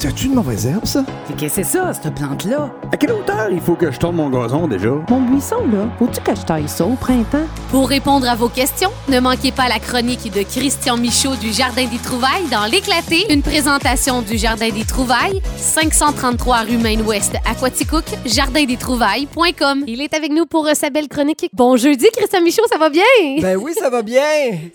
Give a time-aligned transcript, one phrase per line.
[0.00, 1.04] C'était-tu une mauvaise herbe, ça?
[1.36, 2.70] Qu'est-ce que c'est ça, cette plante-là?
[2.92, 4.90] À quelle hauteur il faut que je tourne mon gazon déjà?
[5.10, 7.42] Mon buisson, là, faut-tu que je taille ça au printemps?
[7.72, 11.84] Pour répondre à vos questions, ne manquez pas la chronique de Christian Michaud du Jardin
[11.86, 18.04] des Trouvailles dans L'éclaté, une présentation du Jardin des Trouvailles, 533 rue Main-Ouest à Quaticook,
[18.24, 19.82] jardindestrouvailles.com.
[19.88, 21.48] Il est avec nous pour euh, sa belle chronique.
[21.52, 23.02] Bon jeudi, Christian Michaud, ça va bien?
[23.42, 24.22] Ben oui, ça va bien.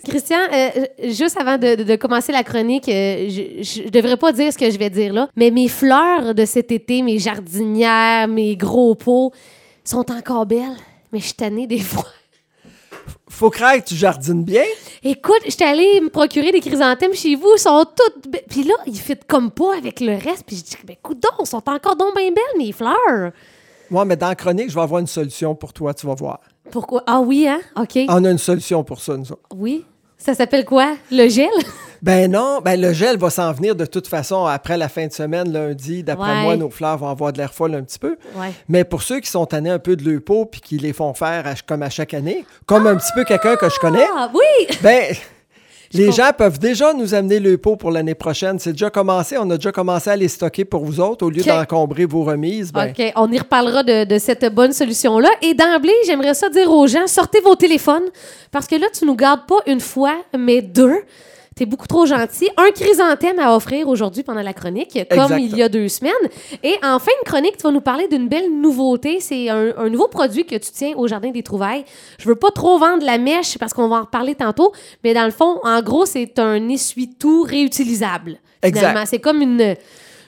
[0.06, 0.68] Christian, euh,
[1.12, 4.58] juste avant de, de- de commencer la chronique, euh, je, je devrais pas dire ce
[4.58, 8.94] que je vais dire là, mais mes fleurs de cet été, mes jardinières, mes gros
[8.94, 9.32] pots,
[9.84, 10.76] sont encore belles.
[11.12, 12.04] Mais je suis tannée des fois.
[13.28, 14.62] Faut craindre que tu jardines bien.
[15.02, 18.28] Écoute, j'étais allée me procurer des chrysanthèmes chez vous, ils sont toutes.
[18.32, 20.44] be- Puis là, ils fit comme pas avec le reste.
[20.46, 23.32] Puis je dis, ben, écoute donc, ils sont encore donc bien belles, mes fleurs.
[23.90, 26.40] Moi, mais dans la chronique, je vais avoir une solution pour toi, tu vas voir.
[26.70, 27.02] Pourquoi?
[27.06, 27.60] Ah oui, hein?
[27.76, 27.98] OK.
[28.08, 29.42] On a une solution pour ça, nous autres.
[29.54, 29.84] Oui.
[30.18, 30.94] Ça s'appelle quoi?
[31.10, 31.50] Le gel?
[32.02, 35.12] Ben non, ben le gel va s'en venir de toute façon après la fin de
[35.12, 36.02] semaine, lundi.
[36.02, 36.42] D'après Ouais.
[36.42, 38.16] moi, nos fleurs vont avoir de l'air folle un petit peu.
[38.36, 38.52] Ouais.
[38.68, 41.14] Mais pour ceux qui sont tannés un peu de leur peau puis qui les font
[41.14, 44.30] faire à- comme à chaque année, comme un petit peu quelqu'un que je connais, Ah
[44.34, 44.76] oui!
[44.82, 45.14] ben
[45.94, 48.58] les gens peuvent déjà nous amener le pot pour l'année prochaine.
[48.58, 49.36] C'est déjà commencé.
[49.38, 51.24] On a déjà commencé à les stocker pour vous autres.
[51.24, 55.30] Au lieu d'encombrer vos remises, ben, OK, on y reparlera de, de cette bonne solution-là.
[55.42, 58.04] Et d'emblée, j'aimerais ça dire aux gens, sortez vos téléphones,
[58.50, 61.02] parce que là, tu nous gardes pas une fois, mais deux.
[61.54, 62.48] T'es beaucoup trop gentil.
[62.56, 66.12] Un chrysanthème à offrir aujourd'hui pendant la chronique, comme il y a deux semaines.
[66.62, 69.20] Et en fin de chronique, tu vas nous parler d'une belle nouveauté.
[69.20, 71.84] C'est un, un nouveau produit que tu tiens au Jardin des Trouvailles.
[72.18, 74.72] Je veux pas trop vendre la mèche parce qu'on va en reparler tantôt,
[75.04, 78.38] mais dans le fond, en gros, c'est un essuie-tout réutilisable.
[78.64, 79.76] Finalement, c'est comme une,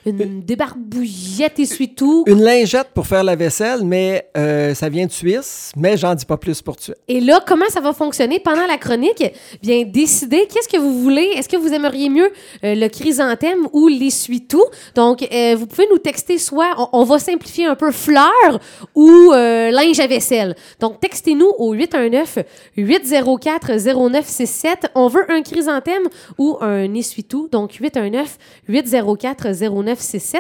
[0.07, 5.73] une débarbouillette essuie-tout une lingette pour faire la vaisselle, mais euh, ça vient de Suisse.
[5.77, 6.95] Mais j'en dis pas plus pour tuer.
[7.09, 8.39] Et là, comment ça va fonctionner?
[8.39, 9.25] Pendant la chronique?
[9.63, 11.33] Bien, décidez qu'est-ce que vous voulez?
[11.35, 12.31] Est-ce que vous aimeriez mieux
[12.65, 14.65] euh, le chrysanthème ou l'essuie-tout?
[14.95, 18.61] Donc, euh, vous pouvez nous texter soit, on, on va simplifier un peu, fleurs
[18.95, 20.55] ou linge à vaisselle.
[20.81, 24.67] Donc, textez-nous au 819-804-0967.
[24.95, 26.05] On veut un chrysanthème
[26.39, 27.49] ou un essuie-tout?
[27.51, 29.96] Donc, 819-804-0967.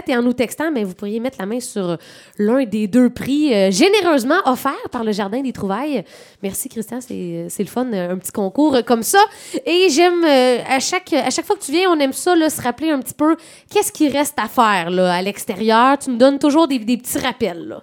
[0.09, 1.97] Et en nous textant, ben, vous pourriez mettre la main sur
[2.39, 6.05] l'un des deux prix euh, généreusement offerts par le Jardin des Trouvailles.
[6.43, 7.00] Merci, Christian.
[7.00, 9.19] C'est c'est le fun, euh, un petit concours euh, comme ça.
[9.65, 12.50] Et j'aime, euh, à, chaque, à chaque fois que tu viens, on aime ça, là,
[12.50, 13.37] se rappeler un petit peu
[13.71, 15.99] qu'est-ce qui reste à faire là, à l'extérieur.
[15.99, 17.67] Tu nous donnes toujours des, des petits rappels.
[17.69, 17.81] Là.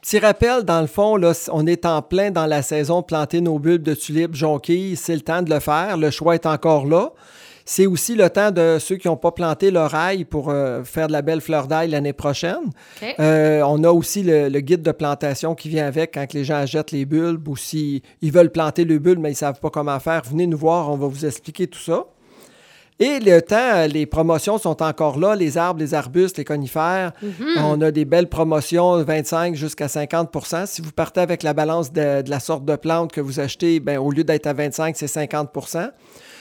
[0.00, 3.58] Petit rappel, dans le fond, là, on est en plein dans la saison planter nos
[3.58, 4.96] bulbes de tulipes jonquilles.
[4.96, 5.96] C'est le temps de le faire.
[5.96, 7.12] Le choix est encore là.
[7.64, 11.06] C'est aussi le temps de ceux qui n'ont pas planté leur ail pour euh, faire
[11.06, 12.70] de la belle fleur d'ail l'année prochaine.
[13.18, 16.56] Euh, on a aussi le, le guide de plantation qui vient avec quand les gens
[16.56, 19.70] achètent les bulbes ou s'ils ils veulent planter le bulbe mais ils ne savent pas
[19.70, 20.22] comment faire.
[20.28, 22.04] Venez nous voir, on va vous expliquer tout ça.
[23.00, 27.12] Et le temps, euh, les promotions sont encore là, les arbres, les arbustes, les conifères.
[27.58, 32.22] On a des belles promotions, 25 jusqu'à 50% Si vous partez avec la balance de,
[32.22, 35.08] de la sorte de plante que vous achetez, ben, au lieu d'être à 25, c'est
[35.08, 35.50] 50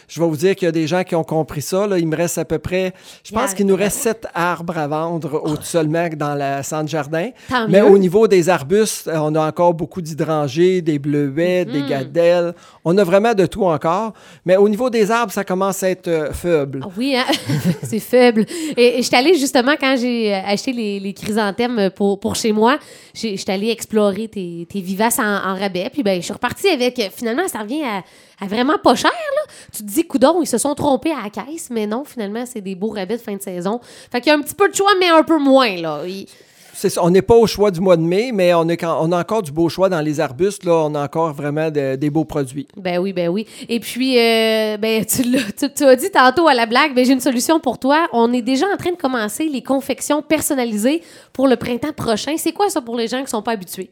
[0.08, 1.88] Je vais vous dire qu'il y a des gens qui ont compris ça.
[1.88, 1.98] Là.
[1.98, 2.94] Il me reste à peu près,
[3.24, 6.90] je pense Yeah, qu'il nous reste sept arbres à vendre au seulement dans le centre
[6.90, 7.30] jardin.
[7.50, 7.88] Tant Mais mieux.
[7.90, 12.54] au niveau des arbustes, euh, on a encore beaucoup d'hydrangées, des bleuets, des gadelles.
[12.86, 14.14] On a vraiment de tout encore.
[14.46, 16.82] Mais au niveau des arbres, ça commence à être euh, faible.
[16.84, 17.26] Ah Oui, hein?
[17.84, 18.46] c'est faible.
[18.78, 22.36] Et, et je suis allée justement, quand j'ai euh, acheté les, les chrysanthèmes pour, pour
[22.36, 22.78] chez moi,
[23.14, 25.90] je suis allée explorer tes, tes vivaces en, en rabais.
[25.92, 28.04] Puis ben, je suis repartie avec, finalement, ça revient à,
[28.44, 29.12] à vraiment pas cher.
[29.12, 29.54] Là.
[29.76, 32.62] Tu te dis, coudon, ils se sont trompés à la caisse, mais non, finalement, c'est
[32.62, 33.80] des beaux rabais de fin de saison.
[34.12, 35.76] Fait qu'il y a un petit peu de choix, mais un peu moins.
[35.78, 36.02] Là.
[36.06, 36.28] Il-
[36.76, 38.98] C'est ça, on n'est pas au choix du mois de mai, mais on, est quand-
[39.02, 40.64] on a encore du beau choix dans les arbustes.
[40.66, 42.68] Là, on a encore vraiment de- des beaux produits.
[42.76, 43.46] Ben oui, ben oui.
[43.70, 47.06] Et puis, euh, ben, tu, l'as- tu, tu as dit tantôt à la blague, ben,
[47.06, 48.08] j'ai une solution pour toi.
[48.12, 52.34] On est déjà en train de commencer les confections personnalisées pour le printemps prochain.
[52.38, 53.90] C'est quoi ça pour les gens qui sont pas habitués?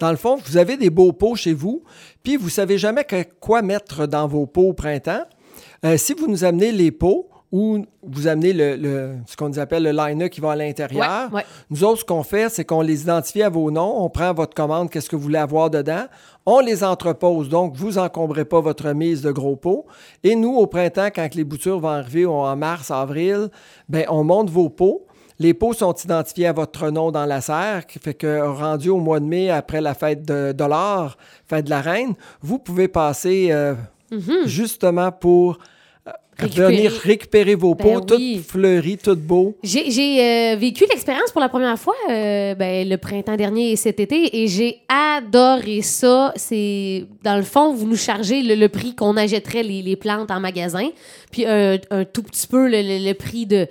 [0.00, 1.82] Dans le fond, vous avez des beaux pots chez vous,
[2.22, 5.24] puis vous savez jamais que- quoi mettre dans vos pots au printemps.
[5.84, 9.82] Euh, si vous nous amenez les pots ou vous amenez le, le- ce qu'on appelle
[9.82, 11.44] le liner qui va à l'intérieur, Ouais, ouais.
[11.68, 14.54] nous autres, ce qu'on fait, c'est qu'on les identifie à vos noms, on prend votre
[14.54, 16.04] commande, qu'est-ce que vous voulez avoir dedans,
[16.46, 19.84] on les entrepose, donc vous encombrez pas votre mise de gros pots.
[20.22, 23.48] Et nous, au printemps, quand les boutures vont arriver en mars, avril,
[23.88, 25.04] ben, on monte vos pots.
[25.40, 28.98] Les pots sont identifiés à votre nom dans la serre, qui fait que rendu au
[28.98, 31.16] mois de mai, après la fête de dollar,
[31.48, 33.74] fête de la reine, vous pouvez passer euh,
[34.44, 35.58] justement pour
[36.06, 36.10] euh,
[36.40, 36.46] Mhm.
[36.46, 36.74] Récupérer.
[36.76, 38.36] venir récupérer vos Ben pots, oui.
[38.38, 39.56] toutes fleuries, toutes beaux.
[39.62, 40.20] J'ai j'ai,
[40.52, 44.40] euh, vécu l'expérience pour la première fois euh, ben, le printemps dernier et cet été
[44.42, 46.32] et j'ai adoré ça.
[46.36, 50.30] C'est dans le fond, vous nous chargez le, le prix qu'on achèterait les, les plantes
[50.30, 50.88] en magasin,
[51.30, 53.66] puis un, un tout petit peu le, le- le prix de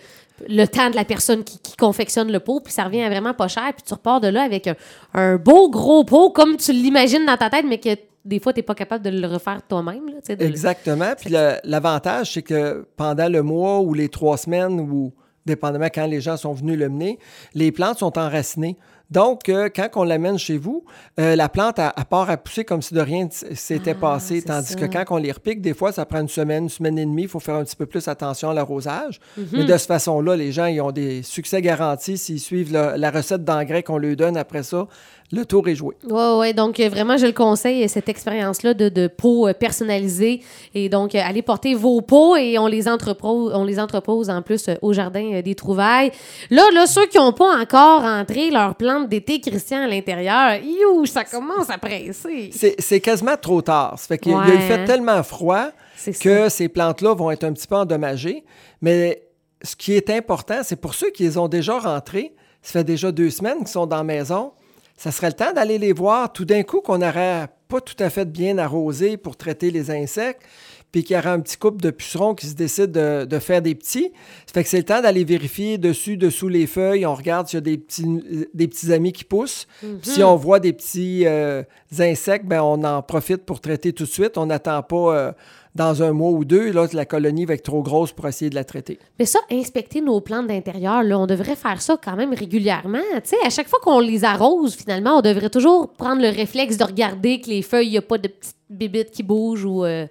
[0.48, 3.72] le temps de la personne qui, confectionne le pot, puis ça revient vraiment pas cher,
[3.74, 4.70] puis tu repars de là avec
[5.14, 7.90] un, beau gros pot comme tu l'imagines dans ta tête, mais que
[8.26, 10.04] des fois, tu n'es pas capable de le refaire toi-même.
[10.28, 11.14] Exactement.
[11.18, 11.30] Puis
[11.64, 15.14] l'avantage, c'est que pendant le mois ou les trois semaines, ou
[15.46, 17.18] dépendamment quand les gens sont venus le mener,
[17.54, 18.78] les plantes sont enracinées.
[19.12, 20.84] Donc, euh, quand on l'amène chez vous,
[21.20, 24.42] euh, la plante, à, part à pousser comme si de rien s'était Ah, passé.
[24.44, 24.76] Tandis ça.
[24.76, 27.24] que quand on les repique, des fois, ça prend une semaine, une semaine et demie.
[27.24, 29.20] Il faut faire un petit peu plus attention à l'arrosage.
[29.38, 29.48] Mhm.
[29.54, 33.10] Mais de cette façon-là, les gens, ils ont des succès garantis s'ils suivent le- la
[33.12, 34.88] recette d'engrais qu'on leur donne après ça.
[35.32, 35.96] Le tour est joué.
[36.10, 40.42] Oui, ouais, donc euh, vraiment, je le conseille, cette expérience-là de, de pots personnalisés.
[40.74, 44.66] Et donc, allez porter vos pots et on les entrepose, on les entrepose en plus
[44.82, 46.12] au Jardin des Trouvailles.
[46.50, 51.06] Là, là ceux qui n'ont pas encore entré leur plante d'été, Christian, à l'intérieur, you,
[51.06, 52.52] ça commence à presser.
[52.80, 53.98] C'est quasiment trop tard.
[53.98, 56.12] Ça fait qu'il a- tellement froid ça.
[56.12, 58.44] que ces plantes-là vont être un petit peu endommagées.
[58.82, 59.24] Mais
[59.62, 63.12] ce qui est important, c'est pour ceux qui les ont déjà rentrés, ça fait déjà
[63.12, 64.52] deux semaines qu'ils sont dans la maison,
[64.98, 68.10] ça serait le temps d'aller les voir tout d'un coup qu'on n'aurait pas tout à
[68.10, 70.42] fait bien arrosé pour traiter les insectes,
[70.92, 73.62] puis qu'il y aurait un petit couple de pucerons qui se décident de, de faire
[73.62, 74.12] des petits.
[74.48, 77.06] Ça fait que c'est le temps d'aller vérifier dessus, dessous les feuilles.
[77.06, 79.68] On regarde s'il y a des petits, des petits amis qui poussent.
[79.82, 81.62] Puis si on voit des petits euh,
[82.00, 84.38] insectes, ben on en profite pour traiter tout de suite.
[84.38, 85.32] On n'attend pas euh,
[85.76, 86.72] dans un mois ou deux.
[86.72, 88.98] Là, la colonie va être trop grosse pour essayer de la traiter.
[89.20, 92.98] Mais ça, inspecter nos plantes d'intérieur, là, on devrait faire ça quand même régulièrement.
[93.24, 96.78] Tu sais, à chaque fois qu'on les arrose, finalement, on devrait toujours prendre le réflexe
[96.78, 99.86] de regarder que les feuilles, il n'y a pas de petites bébites qui bougent ou...
[99.86, 100.08] euh,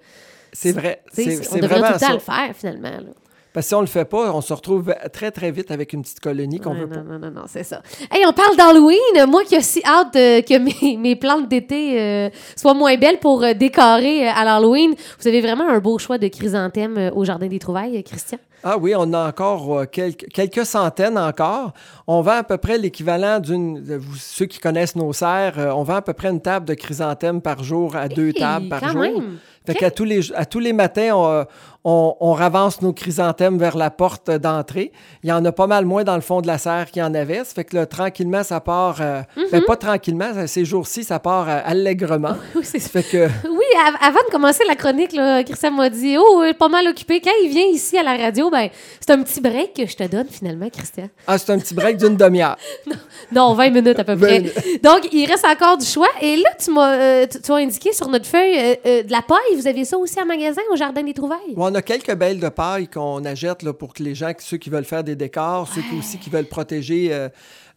[0.52, 1.02] C'est vrai.
[1.12, 2.90] C'est on c'est devrait tout le temps le faire, finalement.
[2.90, 3.12] là.
[3.52, 6.02] Parce que si on le fait pas, on se retrouve très, très vite avec une
[6.02, 7.02] petite colonie qu'on Ouais, veut non, pas.
[7.02, 7.82] non, non, non, c'est ça.
[8.10, 9.26] Hey, on parle d'Halloween.
[9.28, 13.18] Moi qui ai si hâte euh, que mes, mes plantes d'été euh, soient moins belles
[13.18, 14.94] pour euh, décorer euh, à l'Halloween.
[15.20, 18.38] Vous avez vraiment un beau choix de chrysanthèmes au Jardin des Trouvailles, Christian.
[18.64, 21.72] Ah oui, on a encore quelques, quelques centaines encore.
[22.08, 24.00] On vend à peu près l'équivalent d'une...
[24.18, 27.62] Ceux qui connaissent nos serres, on vend à peu près une table de chrysanthèmes par
[27.62, 29.00] jour à deux tables par jour.
[29.00, 29.38] même.
[29.64, 31.44] Fait qu'à tous les, à tous les matins, on,
[31.90, 34.92] on, on ravance nos chrysanthèmes vers la porte d'entrée.
[35.22, 37.02] Il y en a pas mal moins dans le fond de la serre qu'il y
[37.02, 37.38] en avait.
[37.38, 38.98] Ça fait que là, tranquillement, ça part...
[39.00, 42.34] euh, ben, pas tranquillement, ces jours-ci, ça part euh, allègrement.
[42.54, 43.26] Oui, c'est Ça fait que...
[43.48, 46.86] Oui, av- avant de commencer la chronique, là, Christian m'a dit Oh, euh, pas mal
[46.88, 47.20] occupé.
[47.22, 48.68] Quand il vient ici à la radio, ben,
[49.00, 51.08] c'est un petit break que je te donne finalement, Christian.
[51.26, 52.56] Ah, c'est un petit break d'une demi-heure.
[53.32, 54.42] Non, 20 minutes à peu 20 près.
[54.82, 56.08] Donc, il reste encore du choix.
[56.22, 59.54] Et là, tu m'as euh, tu, tu as indiqué sur notre feuille de la paille.
[59.56, 61.54] Vous avez ça aussi en magasin au Jardin des Trouvailles?
[61.56, 64.68] On a quelques belles de paille qu'on achète là, pour que les gens, ceux qui
[64.68, 67.28] veulent faire des décors, ceux qui aussi qui veulent protéger euh,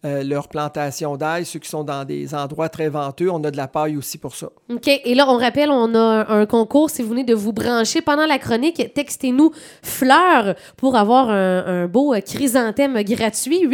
[0.05, 3.57] euh, leur plantation d'ail, ceux qui sont dans des endroits très venteux, on a de
[3.57, 4.49] la paille aussi pour ça.
[4.69, 4.87] OK.
[4.87, 6.89] Et là, on rappelle, on a un, concours.
[6.89, 9.51] Si vous venez de vous brancher pendant la chronique, textez-nous
[9.83, 13.67] fleurs pour avoir un, beau euh, chrysanthème gratuit.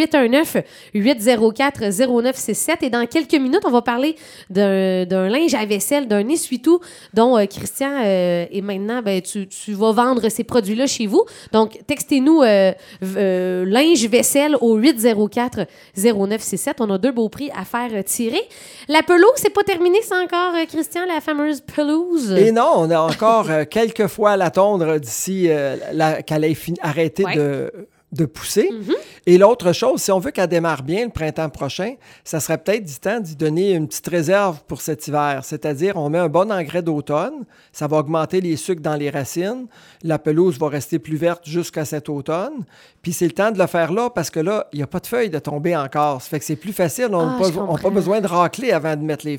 [0.94, 2.78] 819-804-0967.
[2.82, 4.16] Et dans quelques minutes, on va parler
[4.50, 6.80] d'un linge à vaisselle, d'un essuie-tout
[7.14, 11.26] dont euh, Christian euh, et maintenant, ben, tu, tu vas vendre ces produits-là chez vous.
[11.52, 12.72] Donc, textez-nous euh,
[13.04, 14.78] euh, linge vaisselle au
[16.18, 16.74] 804-0967.
[16.80, 18.42] On a deux beaux prix à faire tirer.
[18.88, 22.32] La pelouse, c'est pas terminé, c'est encore, euh, Christian, la fameuse pelouse?
[22.34, 26.54] Et non, on a encore euh, quelques fois à l'attendre d'ici euh, la- qu'elle ait
[26.54, 27.36] fini- arrêté Ouais.
[27.36, 27.72] de,
[28.14, 28.70] de pousser.
[28.72, 28.94] Mhm.
[29.26, 32.86] Et l'autre chose, si on veut qu'elle démarre bien le printemps prochain, ça serait peut-être
[32.86, 35.42] du temps d'y donner une petite réserve pour cet hiver.
[35.44, 39.68] C'est-à-dire, on met un bon engrais d'automne, ça va augmenter les sucres dans les racines,
[40.04, 42.64] la pelouse va rester plus verte jusqu'à cet automne.
[43.02, 45.00] Puis c'est le temps de le faire là parce que là, il n'y a pas
[45.00, 46.22] de feuilles de tomber encore.
[46.22, 47.10] Ça fait que c'est plus facile.
[47.12, 49.38] On n'a Ah, pas, n'a besoin de racler avant de mettre les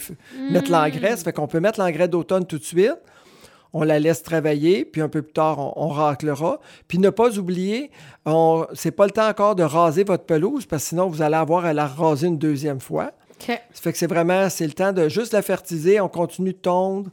[0.50, 1.16] mettre l'engrais.
[1.16, 2.96] Ça fait qu'on peut mettre l'engrais d'automne tout de suite.
[3.72, 6.60] On la laisse travailler, puis un peu plus tard, on, on raclera.
[6.87, 7.90] Puis ne pas oublier,
[8.75, 11.64] c'est pas le temps encore de raser votre pelouse, parce que sinon, vous allez avoir
[11.64, 13.12] à la raser une deuxième fois.
[13.40, 13.46] OK.
[13.46, 16.58] Ça fait que c'est vraiment, c'est le temps de juste la fertiliser, on continue de
[16.58, 17.10] tondre.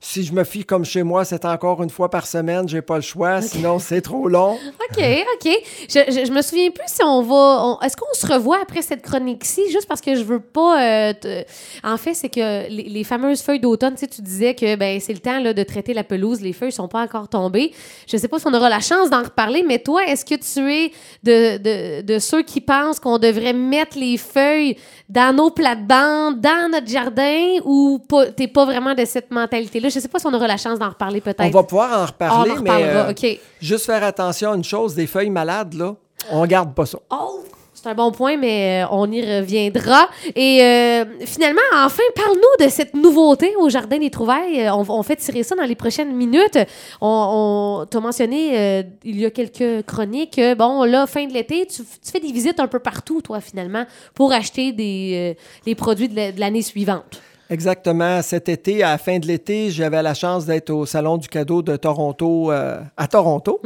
[0.00, 2.94] Si je me fie comme chez moi, c'est encore une fois par semaine, j'ai pas
[2.94, 4.52] le choix, sinon c'est trop long.
[4.90, 5.52] OK, OK.
[5.88, 7.78] Je, je, je me souviens plus si on va.
[7.84, 9.60] Est-ce qu'on se revoit après cette chronique-ci?
[9.72, 10.80] Juste parce que je veux pas.
[10.82, 11.42] euh, te-
[11.82, 15.00] En fait, c'est que les, les fameuses feuilles d'automne, tu sais, tu disais que ben,
[15.00, 16.40] c'est le temps là, de traiter la pelouse.
[16.42, 17.72] Les feuilles sont pas encore tombées.
[18.06, 20.72] Je sais pas si on aura la chance d'en reparler, mais toi, est-ce que tu
[20.72, 20.92] es
[21.24, 24.76] de, de, de ceux qui pensent qu'on devrait mettre les feuilles
[25.08, 29.87] dans nos plates-bandes, dans notre jardin, ou pas, t'es pas vraiment de cette mentalité-là?
[29.88, 31.40] Je sais pas si on aura la chance d'en reparler peut-être.
[31.44, 33.12] On va pouvoir en Ah, reparler, on en mais euh,
[33.60, 35.94] juste faire attention à une chose, des feuilles malades, là,
[36.30, 36.98] on garde pas ça.
[37.10, 37.40] Oh!
[37.80, 40.08] C'est un bon point, mais euh, on y reviendra.
[40.34, 44.62] Et euh, finalement, enfin, parle-nous de cette nouveauté au Jardin des Trouvailles.
[44.66, 46.58] Euh, On, on fait tirer ça dans les prochaines minutes.
[47.00, 50.40] On, on t'as mentionné euh, il y a quelques chroniques.
[50.58, 53.84] bon, là, fin de l'été, tu, tu fais des visites un peu partout, toi, finalement,
[54.12, 57.20] pour acheter des, euh, les produits de l'année suivante.
[57.50, 58.20] Exactement.
[58.22, 61.62] Cet été, à la fin de l'été, j'avais la chance d'être au Salon du cadeau
[61.62, 63.60] de Toronto, euh, à Toronto.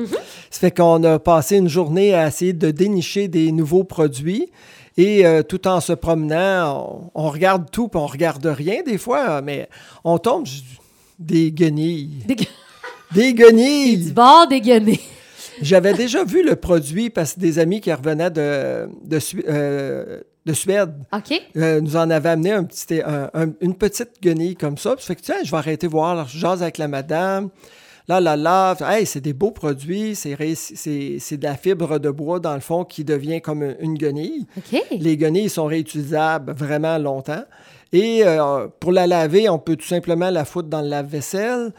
[0.50, 4.50] Ça fait qu'on a passé une journée à essayer de dénicher des nouveaux produits.
[4.96, 8.98] Et euh, tout en se promenant, on, on regarde tout, puis on regarde rien des
[8.98, 9.68] fois, mais
[10.04, 10.46] on tombe
[11.18, 12.24] des guenilles.
[12.26, 12.36] Des,
[13.14, 14.12] Des du guenilles!
[14.12, 15.00] bord dégueuné.
[15.60, 20.52] J'avais déjà vu le produit parce que des amis qui revenaient de, de, euh, de
[20.52, 21.40] Suède OK?
[21.56, 24.94] euh, nous en avait amené un petit, un- un- une petite guenille comme ça.
[24.96, 26.10] Puis ça fait que, tiens, je vais arrêter voir.
[26.10, 27.48] Alors, je jase avec la madame.
[28.08, 28.74] Là, là, là.
[28.80, 30.14] Hey, c'est des beaux produits.
[30.14, 33.62] C'est ré- c'est c'est de la fibre de bois, dans le fond, qui devient comme
[33.80, 34.46] une- guenille.
[34.98, 37.44] Les guenilles sont réutilisables vraiment longtemps.
[37.94, 41.72] Et euh, pour la laver, on peut tout simplement la foutre dans le lave-vaisselle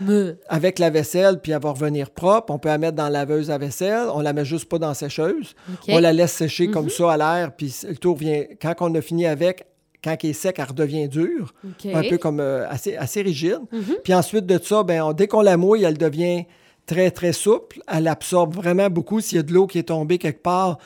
[0.48, 2.54] avec la vaisselle, puis elle va revenir propre.
[2.54, 4.06] On peut la mettre dans la laveuse à vaisselle.
[4.14, 5.56] On la met juste pas dans la sécheuse.
[5.90, 8.44] On la laisse sécher comme ça à l'air, puis le tour vient.
[8.62, 9.66] Quand on a fini avec,
[10.04, 11.54] quand elle est sec, elle redevient dure,
[11.94, 13.60] un peu comme euh, assez, assez rigide.
[13.72, 13.96] Mhm.
[14.04, 16.46] Puis ensuite de ça, on- dès qu'on la mouille, elle devient
[16.86, 17.80] très, très souple.
[17.88, 19.22] Elle absorbe vraiment beaucoup.
[19.22, 20.78] S'il y a de l'eau qui est tombée quelque part,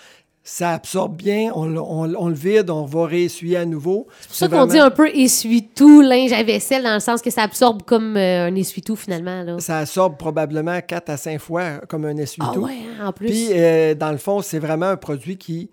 [0.43, 1.51] ça absorbe bien.
[1.55, 4.07] On, le- on- on le vide, on va réessuyer à nouveau.
[4.21, 7.29] C'est pour ça qu'on dit un peu essuie-tout, linge à vaisselle, dans le sens que
[7.31, 9.43] ça absorbe comme euh, un essuie-tout, finalement.
[9.43, 9.59] Là.
[9.59, 12.61] Ça absorbe probablement 4 à 5 fois comme un Ah essuie-tout.
[12.61, 13.27] ouais, hein, en plus.
[13.27, 15.69] Puis, euh, dans le fond, c'est vraiment un produit qui,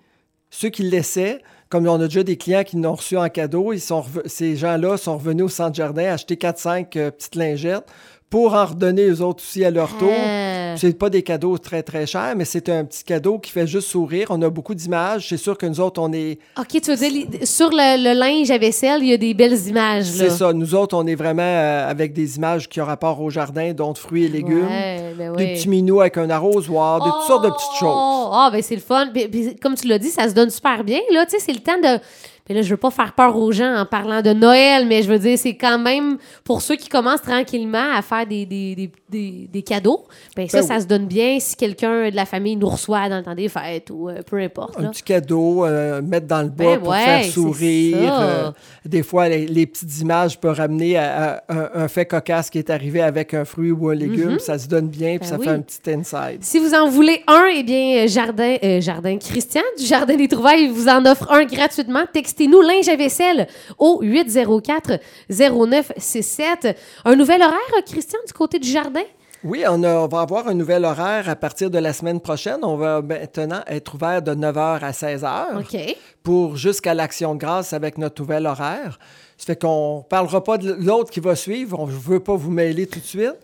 [0.51, 3.81] ceux qui l'essaient, comme on a déjà des clients qui l'ont reçu en cadeau, ils
[3.81, 7.87] sont ces gens-là sont revenus au centre jardin acheter 4-5 euh, petites lingettes
[8.31, 10.11] pour en redonner eux autres aussi à leur tour.
[10.13, 10.54] Ah.
[10.77, 13.89] C'est pas des cadeaux très, très chers, mais c'est un petit cadeau qui fait juste
[13.89, 14.27] sourire.
[14.31, 15.29] On a beaucoup d'images.
[15.29, 16.39] C'est sûr que nous autres, on est...
[16.59, 19.67] OK, tu veux dire, sur le, le linge à vaisselle, il y a des belles
[19.69, 20.05] images.
[20.05, 20.53] C'est ça.
[20.53, 23.93] Nous autres, on est vraiment euh, avec des images qui ont rapport au jardin, dont
[23.93, 24.67] de fruits et légumes.
[24.67, 27.95] Ouais, ben Des petits minous avec un arrosoir, de toutes sortes de petites choses.
[27.97, 29.09] Oh, Ah, ben c'est le fun.
[29.13, 31.01] Puis- puis comme tu l'as dit, ça se donne super bien.
[31.13, 31.99] Là, tu sais, c'est le temps de.
[32.49, 35.09] Mais là, je veux pas faire peur aux gens en parlant de Noël, mais je
[35.09, 38.91] veux dire, c'est quand même pour ceux qui commencent tranquillement à faire des, des, des,
[39.09, 40.05] des, des cadeaux.
[40.37, 40.83] Ben ça, Ben ça oui.
[40.83, 43.89] se donne bien si quelqu'un de la famille nous reçoit dans le temps des fêtes
[43.91, 44.79] ou euh, peu importe.
[44.79, 47.97] Un petit cadeau, euh, mettre dans le bas Ben pour ouais, faire sourire.
[48.21, 48.51] euh,
[48.85, 52.59] des fois, les, les petites images peuvent ramener à, à un, un fait cocasse qui
[52.59, 54.39] est arrivé avec un fruit ou un légume.
[54.39, 55.45] Ça se donne bien, puis Ben ça oui.
[55.47, 56.39] fait un petit inside.
[56.43, 60.89] Si vous en voulez un, eh bien, Jardin, Jardin Christian du Jardin des Trouvailles vous
[60.89, 62.03] en offre un gratuitement.
[62.35, 63.47] Textez-nous linge à vaisselle
[63.79, 64.99] au 804
[65.31, 66.77] 0967.
[67.05, 69.03] Un nouvel horaire, Christian, du côté du jardin?
[69.45, 72.59] Oui, on, a- on va avoir un nouvel horaire à partir de la semaine prochaine.
[72.63, 75.97] On va maintenant être ouvert de 9h à 16h OK.
[76.25, 78.99] pour jusqu'à l'Action de grâce avec notre nouvel horaire.
[79.37, 81.79] Ça fait qu'on ne parlera pas de l'autre qui va suivre.
[81.79, 83.35] On ne veut pas vous mêler tout de suite.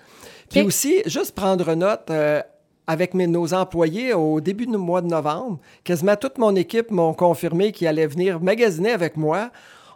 [0.51, 2.43] Puis aussi, juste prendre note, euh,
[2.91, 7.15] avec mes- nos employés, au début du mois de novembre, quasiment toute mon équipe m'ont
[7.15, 9.51] confirmé qu'ils allaient venir magasiner avec moi.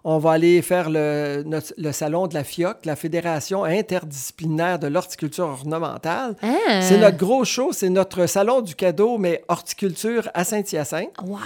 [0.06, 4.86] On va aller faire le, notre- le salon de la FIOC, la Fédération interdisciplinaire de
[4.86, 6.36] l'horticulture ornementale.
[6.42, 6.82] Ah.
[6.82, 11.08] C'est notre gros show, c'est notre salon du cadeau, mais horticulture à Saint-Hyacinthe.
[11.24, 11.38] Wow!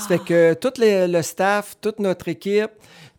[0.00, 2.70] Ça fait que tout les- le staff, toute notre équipe,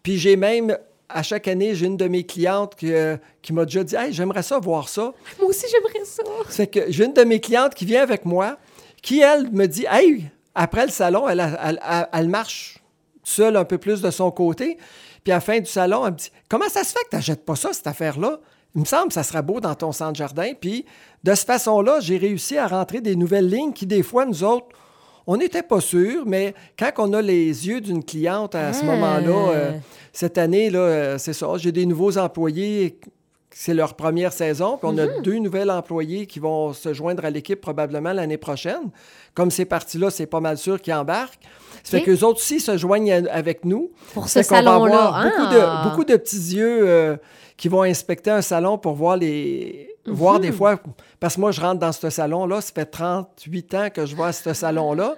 [0.03, 0.75] puis j'ai même,
[1.09, 4.11] à chaque année, j'ai une de mes clientes qui, euh, qui m'a déjà dit «Hey,
[4.13, 6.65] j'aimerais ça voir ça Moi aussi, j'aimerais ça.».
[6.67, 8.57] Que j'ai une de mes clientes qui vient avec moi,
[9.01, 12.79] qui, elle, me dit «Hey, après le salon, elle, a- elle- elle- elle marche
[13.23, 14.77] seule un peu plus de son côté.
[15.23, 17.15] Puis à la fin du salon, elle me dit «Comment ça se fait que tu
[17.15, 18.39] n'achètes pas ça, cette affaire-là?
[18.75, 20.85] Il me semble que ça serait beau dans ton centre jardin.» Puis
[21.23, 24.67] de cette façon-là, j'ai réussi à rentrer des nouvelles lignes qui, des fois, nous autres,
[25.27, 29.51] on n'était pas sûrs, mais quand on a les yeux d'une cliente à ce moment-là,
[29.51, 29.71] euh,
[30.13, 32.97] cette année, là, euh, c'est ça, j'ai des nouveaux employés,
[33.51, 37.29] c'est leur première saison, puis on a deux nouvelles employés qui vont se joindre à
[37.29, 38.89] l'équipe probablement l'année prochaine.
[39.33, 41.39] Comme c'est parti-là, c'est pas mal sûr qu'ils embarquent.
[41.83, 42.03] Ça OK.
[42.03, 43.91] fait qu'eux autres aussi se joignent à- avec nous.
[44.13, 44.93] Pour Ça ce fait qu'on va salon-là.
[45.07, 47.17] avoir Beaucoup, de, beaucoup de petits yeux euh,
[47.55, 49.95] qui vont inspecter un salon pour voir les.
[50.07, 50.41] Voir Mhm.
[50.41, 50.79] des fois,
[51.19, 54.31] parce que moi, je rentre dans ce salon-là, ça fait 38 ans que je vois
[54.31, 55.15] ce salon-là.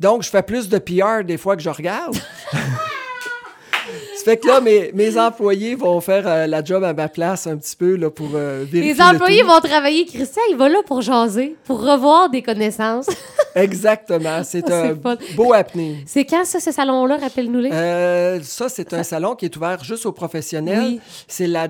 [0.00, 2.14] Donc, je fais plus de PR des fois que je regarde.
[2.14, 7.46] ça fait que là, mes, mes employés vont faire euh, la job à ma place
[7.46, 8.94] un petit peu là, pour euh, vérifier.
[8.94, 10.06] Les le employés vont travailler.
[10.06, 13.06] Christian, il va là pour jaser, pour revoir des connaissances.
[13.54, 14.42] Exactement.
[14.44, 15.16] C'est un fun.
[15.36, 15.98] beau happening.
[16.06, 17.18] C'est quand ça, ce salon-là?
[17.18, 17.70] Rappelle-nous-les?
[17.72, 20.78] Euh, ça, c'est un salon qui est ouvert juste aux professionnels.
[20.82, 21.00] Oui.
[21.28, 21.68] C'est la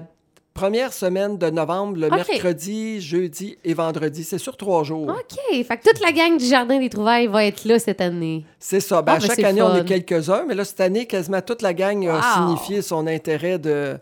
[0.54, 4.24] première semaine de novembre, le mercredi, jeudi et vendredi.
[4.24, 5.08] C'est sur trois jours.
[5.08, 5.64] OK.
[5.64, 8.44] Fait que toute la gang du Jardin des Trouvailles va être là cette année.
[8.58, 9.02] C'est ça.
[9.02, 11.62] Ben, Ah, à ben, chaque année, on est quelques-uns, mais là, cette année, quasiment toute
[11.62, 13.96] la gang a signifié son intérêt de,